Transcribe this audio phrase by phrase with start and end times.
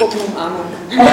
[0.00, 0.64] Gruppenumarmung.
[0.88, 1.12] Ja, nochmal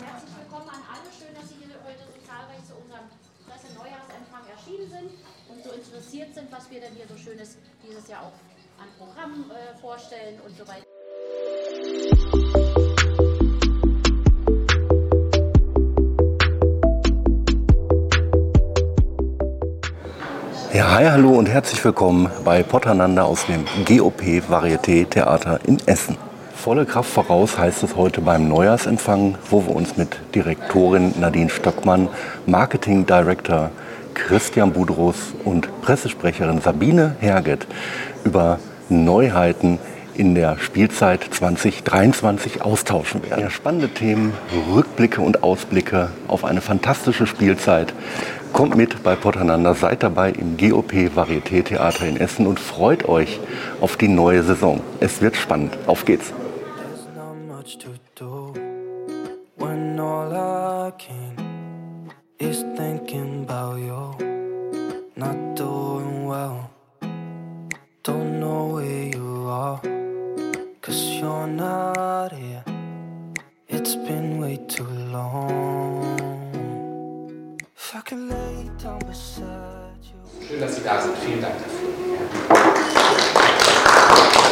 [0.00, 1.12] herzlich willkommen an alle.
[1.12, 3.04] Schön, dass Sie hier heute so zahlreich zu unserem
[3.44, 5.12] Presse-Neujahrsempfang erschienen sind
[5.52, 8.32] und so interessiert sind, was wir denn hier so Schönes dieses Jahr auch
[8.80, 10.84] an Programmen äh, vorstellen und so weiter.
[20.72, 26.16] Ja, hi, hallo und herzlich willkommen bei Potternander aus dem GOP Varieté Theater in Essen.
[26.64, 32.08] Volle Kraft voraus heißt es heute beim Neujahrsempfang, wo wir uns mit Direktorin Nadine Stöckmann,
[32.46, 33.70] Marketing Director
[34.14, 37.66] Christian Budros und Pressesprecherin Sabine Herget
[38.24, 39.78] über Neuheiten
[40.14, 43.42] in der Spielzeit 2023 austauschen werden.
[43.42, 44.32] Ja, spannende Themen,
[44.74, 47.92] Rückblicke und Ausblicke auf eine fantastische Spielzeit
[48.54, 53.40] Kommt mit bei Potternander, seid dabei im GOP Varieté Theater in Essen und freut euch
[53.80, 54.80] auf die neue Saison.
[55.00, 55.76] Es wird spannend.
[55.88, 56.32] Auf geht's.
[73.68, 76.00] It's been way too long.
[80.46, 81.16] Schön, dass Sie da sind.
[81.18, 81.88] Vielen Dank dafür.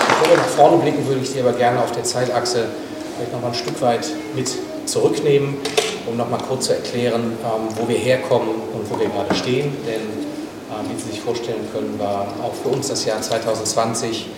[0.08, 2.68] Bevor wir nach vorne blicken, würde ich Sie aber gerne auf der Zeitachse
[3.14, 4.50] vielleicht noch mal ein Stück weit mit
[4.86, 5.56] zurücknehmen,
[6.06, 9.76] um noch mal kurz zu erklären, ähm, wo wir herkommen und wo wir gerade stehen.
[9.86, 14.28] Denn, ähm, wie Sie sich vorstellen können, war auch für uns das Jahr 2020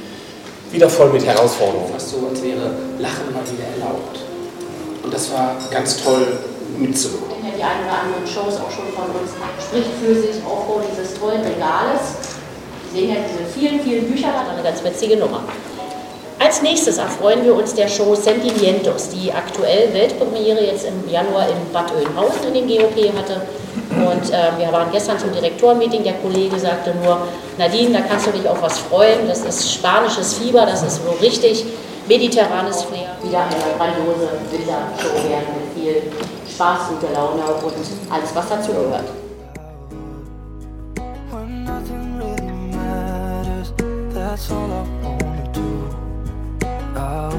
[0.70, 1.92] wieder voll mit Herausforderungen.
[1.92, 4.18] Fast so, als wäre Lachen mal wieder erlaubt.
[5.02, 6.26] Und das war ganz toll
[6.78, 9.30] mitzubekommen die ein oder anderen Shows auch schon von uns,
[9.62, 12.34] spricht für sich Aufbau dieses tollen Regales.
[12.90, 15.44] Sie sehen ja diese vielen, vielen Bücher, da eine ganz witzige Nummer.
[16.54, 21.56] Als nächstes erfreuen wir uns der Show Sentimientos, die aktuell Weltpremiere jetzt im Januar in
[21.72, 23.40] Bad Oeynhausen in den GOP hatte.
[23.90, 27.26] Und äh, wir waren gestern zum Direktormeeting, der Kollege sagte nur,
[27.58, 31.10] Nadine, da kannst du dich auf was freuen, das ist spanisches Fieber, das ist so
[31.20, 31.64] richtig.
[32.06, 33.16] Mediterranes Flair.
[33.20, 36.02] Wieder eine grandiose Bildershow werden mit viel
[36.54, 37.74] Spaß, gute Laune und
[38.12, 38.48] alles, was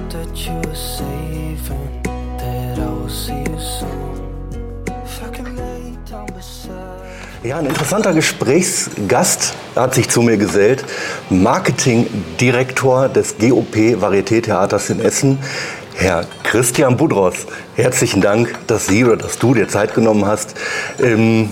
[0.09, 0.75] dazu gehört.
[7.43, 10.83] Ja, ein interessanter Gesprächsgast hat sich zu mir gesellt.
[11.29, 15.37] Marketingdirektor des GOP Varieté Theaters in Essen,
[15.93, 17.45] Herr Christian Budros,
[17.75, 20.55] herzlichen Dank, dass Sie oder dass du dir Zeit genommen hast.
[20.99, 21.51] Ähm,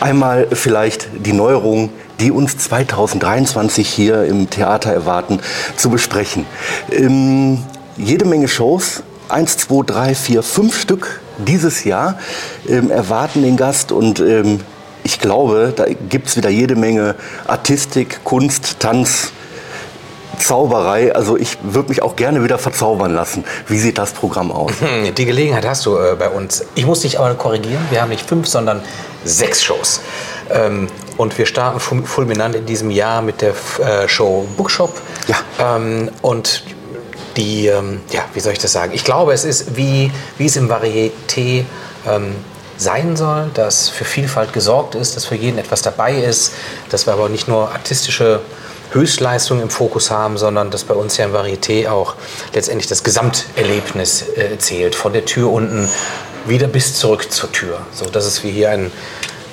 [0.00, 1.90] einmal vielleicht die Neuerungen,
[2.20, 5.40] die uns 2023 hier im Theater erwarten,
[5.76, 6.46] zu besprechen.
[6.90, 7.58] Ähm,
[7.96, 12.18] jede Menge Shows, eins, zwei, drei, vier, fünf Stück dieses Jahr
[12.68, 14.60] ähm, erwarten den Gast und ähm,
[15.02, 17.14] ich glaube, da gibt es wieder jede Menge
[17.46, 19.32] Artistik, Kunst, Tanz,
[20.38, 21.14] Zauberei.
[21.14, 23.44] Also ich würde mich auch gerne wieder verzaubern lassen.
[23.68, 24.72] Wie sieht das Programm aus?
[25.16, 26.64] Die Gelegenheit hast du äh, bei uns.
[26.74, 27.82] Ich muss dich aber korrigieren.
[27.90, 28.82] Wir haben nicht fünf, sondern
[29.24, 30.00] sechs Shows.
[30.50, 35.00] Ähm, und wir starten fulminant in diesem Jahr mit der äh, Show Bookshop.
[35.28, 35.36] Ja.
[35.76, 36.64] Ähm, und
[37.36, 38.92] die, ähm, ja, wie soll ich das sagen?
[38.94, 41.64] Ich glaube, es ist wie, wie es im Varieté
[42.06, 42.34] ähm,
[42.76, 46.52] sein soll, dass für Vielfalt gesorgt ist, dass für jeden etwas dabei ist,
[46.90, 48.40] dass wir aber nicht nur artistische
[48.94, 52.14] Höchstleistung im Fokus haben, sondern dass bei uns ja im Varieté auch
[52.54, 55.88] letztendlich das Gesamterlebnis äh, zählt, von der Tür unten
[56.46, 58.92] wieder bis zurück zur Tür, so dass es wir hier ein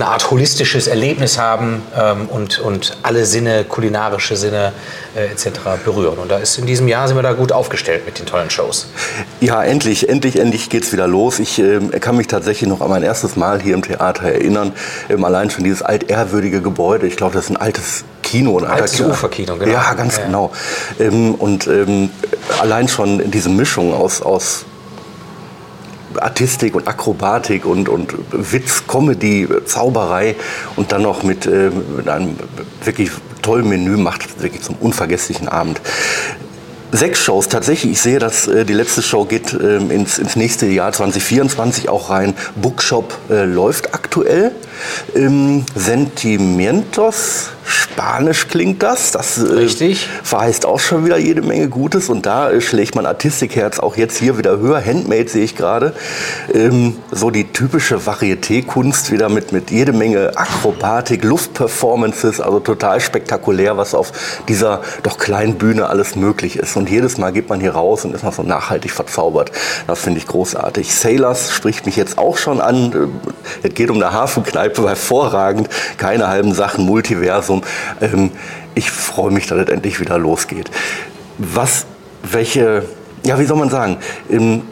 [0.02, 4.74] eine Art holistisches Erlebnis haben ähm, und, und alle Sinne, kulinarische Sinne
[5.16, 5.60] äh, etc.
[5.86, 6.18] berühren.
[6.18, 8.88] Und da ist in diesem Jahr sind wir da gut aufgestellt mit den tollen Shows.
[9.42, 11.40] Ja, endlich, endlich, endlich geht es wieder los.
[11.40, 14.74] Ich äh, kann mich tatsächlich noch an mein erstes Mal hier im Theater erinnern.
[15.10, 17.06] Ähm, allein schon dieses altehrwürdige Gebäude.
[17.06, 18.58] Ich glaube, das ist ein altes Kino.
[18.60, 19.72] Ein altes Uferkino, genau.
[19.72, 20.26] Ja, ganz ja.
[20.26, 20.52] genau.
[21.00, 22.10] Ähm, und ähm,
[22.62, 24.66] allein schon diese Mischung aus, aus
[26.18, 30.36] Artistik und Akrobatik und, und Witz, Comedy, Zauberei
[30.78, 32.38] und dann noch mit, äh, mit einem
[32.84, 33.12] wirklich
[33.42, 35.82] tollen Menü macht wirklich zum unvergesslichen Abend.
[36.94, 37.94] Sechs Shows tatsächlich.
[37.94, 42.10] Ich sehe, dass äh, die letzte Show geht äh, ins, ins nächste Jahr 2024 auch
[42.10, 42.34] rein.
[42.56, 44.52] Bookshop äh, läuft aktuell.
[45.16, 47.50] Ähm, Sentimientos
[48.02, 49.12] spanisch klingt das.
[49.12, 50.08] Das äh, Richtig.
[50.24, 52.10] verheißt auch schon wieder jede Menge Gutes.
[52.10, 54.84] Und da äh, schlägt mein Artistikherz auch jetzt hier wieder höher.
[54.84, 55.94] Handmade sehe ich gerade.
[56.54, 62.42] Ähm, so die typische Varieté-Kunst wieder mit, mit jede Menge Akrobatik, Luftperformances.
[62.42, 64.12] Also total spektakulär, was auf
[64.48, 66.76] dieser doch kleinen Bühne alles möglich ist.
[66.76, 69.52] Und jedes Mal geht man hier raus und ist noch so nachhaltig verzaubert.
[69.86, 70.94] Das finde ich großartig.
[70.94, 73.12] Sailors spricht mich jetzt auch schon an.
[73.64, 75.70] Äh, es geht um eine Hafenkneipe, hervorragend.
[75.98, 77.62] Keine halben Sachen, Multiversum.
[78.02, 78.32] Ähm,
[78.76, 80.72] ich freue mich, dass es endlich wieder losgeht.
[81.38, 81.86] Was,
[82.24, 82.86] welche,
[83.24, 83.98] ja, wie soll man sagen,
[84.30, 84.64] ähm,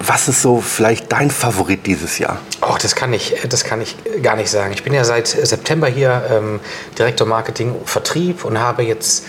[0.00, 2.38] was ist so vielleicht dein Favorit dieses Jahr?
[2.62, 4.72] Oh, das kann ich, das kann ich gar nicht sagen.
[4.72, 6.60] Ich bin ja seit September hier ähm,
[6.98, 9.24] Direktor Marketing Vertrieb und habe jetzt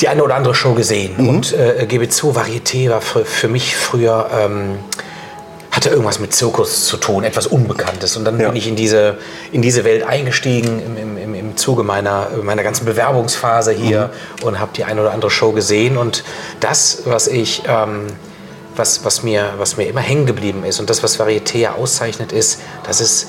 [0.00, 1.28] die eine oder andere Show gesehen mhm.
[1.28, 4.78] und äh, gebe zu, Varieté war für, für mich früher ähm,
[5.70, 8.16] hatte irgendwas mit Zirkus zu tun, etwas Unbekanntes.
[8.16, 8.48] Und dann ja.
[8.48, 9.18] bin ich in diese,
[9.52, 14.46] in diese Welt eingestiegen im, im, im Zuge meiner, meiner ganzen Bewerbungsphase hier mhm.
[14.46, 15.96] und habe die eine oder andere Show gesehen.
[15.96, 16.24] Und
[16.58, 18.06] das, was ich, ähm,
[18.74, 22.60] was, was, mir, was mir immer hängen geblieben ist und das, was Varieté auszeichnet, ist,
[22.84, 23.28] dass es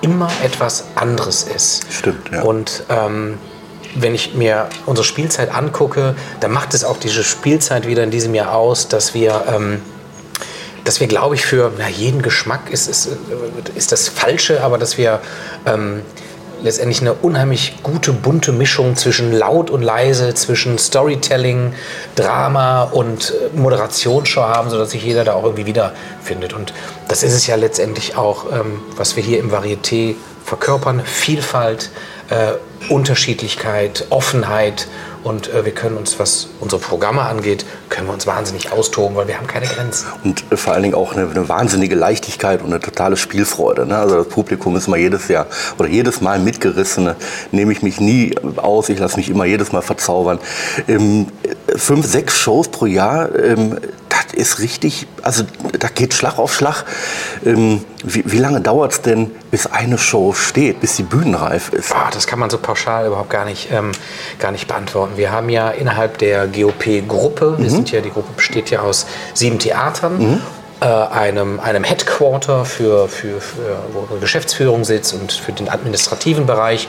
[0.00, 1.86] immer etwas anderes ist.
[1.90, 2.42] Stimmt, ja.
[2.42, 3.38] Und ähm,
[3.94, 8.34] wenn ich mir unsere Spielzeit angucke, dann macht es auch diese Spielzeit wieder in diesem
[8.34, 9.82] Jahr aus, dass wir ähm,
[10.86, 13.08] dass wir, glaube ich, für na, jeden Geschmack ist, ist,
[13.74, 15.20] ist das Falsche, aber dass wir
[15.66, 16.02] ähm,
[16.62, 21.74] letztendlich eine unheimlich gute, bunte Mischung zwischen laut und leise, zwischen Storytelling,
[22.14, 26.52] Drama und äh, Moderationsshow haben, sodass sich jeder da auch irgendwie wiederfindet.
[26.52, 26.72] Und
[27.08, 31.02] das ist es ja letztendlich auch, ähm, was wir hier im Varieté verkörpern.
[31.04, 31.90] Vielfalt,
[32.30, 32.52] äh,
[32.92, 34.86] Unterschiedlichkeit, Offenheit
[35.26, 39.26] und äh, wir können uns, was unsere Programme angeht, können wir uns wahnsinnig austoben, weil
[39.26, 40.06] wir haben keine Grenzen.
[40.22, 43.86] Und äh, vor allen Dingen auch eine, eine, wahnsinnige Leichtigkeit und eine totale Spielfreude.
[43.86, 43.98] Ne?
[43.98, 45.46] Also das Publikum ist mal jedes Jahr
[45.78, 47.16] oder jedes Mal mitgerissen.
[47.50, 50.38] Nehme ich mich nie aus, ich lasse mich immer jedes Mal verzaubern.
[50.86, 51.26] Ähm,
[51.74, 53.80] fünf, sechs Shows pro Jahr, ähm,
[54.24, 55.44] das ist richtig, also
[55.78, 56.84] da geht Schlag auf Schlag.
[57.44, 61.90] Ähm, wie, wie, lange dauert es denn, bis eine Show steht, bis sie bühnenreif ist?
[61.90, 63.92] Boah, das kann man so pauschal überhaupt gar nicht, ähm,
[64.38, 65.16] gar nicht beantworten.
[65.16, 67.84] Wir haben ja innerhalb der GOP-Gruppe, mhm.
[67.86, 70.42] ja, die Gruppe besteht ja aus sieben Theatern mhm
[70.80, 76.46] äh, einem, einem Headquarter für, für, für, wo unsere Geschäftsführung sitzt und für den administrativen
[76.46, 76.88] Bereich.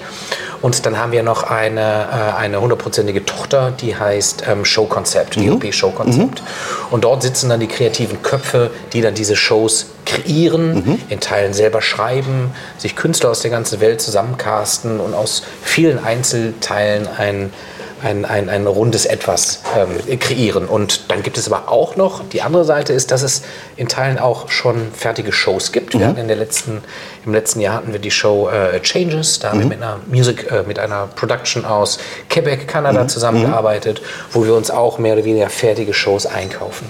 [0.62, 5.38] Und dann haben wir noch eine, äh, eine hundertprozentige Tochter, die heißt ähm, Show Concept,
[5.38, 5.60] mhm.
[5.60, 6.42] DOP Show Concept.
[6.42, 6.88] Mhm.
[6.92, 11.01] Und dort sitzen dann die kreativen Köpfe, die dann diese Shows kreieren, mhm.
[11.10, 17.07] in Teilen selber schreiben, sich Künstler aus der ganzen Welt zusammencasten und aus vielen Einzelteilen
[17.18, 17.54] ein
[18.03, 20.65] ein, ein, ein rundes Etwas ähm, kreieren.
[20.65, 23.44] Und dann gibt es aber auch noch, die andere Seite ist, dass es
[23.75, 25.94] in Teilen auch schon fertige Shows gibt.
[25.94, 25.99] Mhm.
[25.99, 26.81] Wir hatten in der letzten,
[27.25, 29.69] Im letzten Jahr hatten wir die Show äh, Changes, da haben wir mhm.
[29.69, 31.97] mit einer Music, äh, mit einer Production aus
[32.29, 33.09] Quebec, Kanada mhm.
[33.09, 34.01] zusammengearbeitet,
[34.31, 36.88] wo wir uns auch mehr oder weniger fertige Shows einkaufen.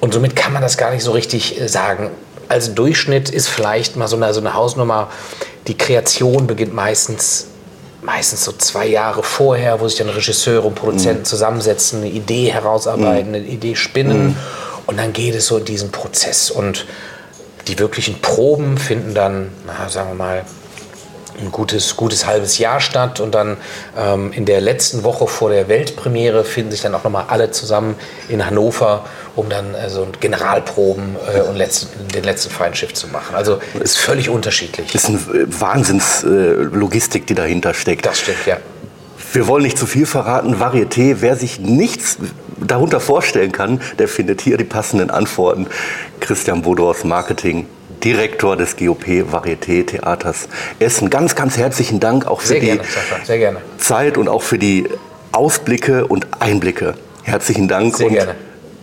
[0.00, 2.10] Und somit kann man das gar nicht so richtig äh, sagen.
[2.48, 5.10] Als Durchschnitt ist vielleicht mal so eine, so eine Hausnummer,
[5.66, 7.46] die Kreation beginnt meistens
[8.04, 11.26] meistens so zwei Jahre vorher, wo sich dann Regisseure und Produzenten mhm.
[11.26, 13.36] zusammensetzen, eine Idee herausarbeiten, mhm.
[13.36, 14.36] eine Idee spinnen mhm.
[14.86, 16.86] und dann geht es so in diesen Prozess und
[17.66, 20.44] die wirklichen Proben finden dann, na, sagen wir mal,
[21.40, 23.56] ein gutes, gutes halbes Jahr statt und dann
[23.96, 27.96] ähm, in der letzten Woche vor der Weltpremiere finden sich dann auch nochmal alle zusammen
[28.28, 29.04] in Hannover,
[29.36, 33.34] um dann äh, so Generalproben äh, und letzten, den letzten Feinschiff zu machen.
[33.34, 34.92] Also ist völlig unterschiedlich.
[34.92, 38.06] Das ist eine Wahnsinnslogistik, äh, die dahinter steckt.
[38.06, 38.58] Das stimmt, ja.
[39.32, 40.60] Wir wollen nicht zu viel verraten.
[40.60, 42.18] Varieté, wer sich nichts
[42.60, 45.66] darunter vorstellen kann, der findet hier die passenden Antworten.
[46.20, 47.66] Christian Bodors Marketing
[48.04, 51.08] Direktor des GOP Varieté Theaters Essen.
[51.08, 52.82] Ganz, ganz herzlichen Dank auch für sehr die gerne,
[53.24, 53.60] sehr gerne.
[53.78, 54.86] Zeit und auch für die
[55.32, 56.94] Ausblicke und Einblicke.
[57.22, 58.34] Herzlichen Dank sehr und gerne.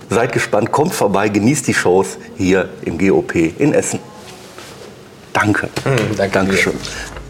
[0.10, 4.00] seid gespannt, kommt vorbei, genießt die Shows hier im GOP in Essen.
[5.34, 5.70] Danke.
[5.86, 6.74] Mhm, danke Dankeschön.
[6.74, 7.21] Dir.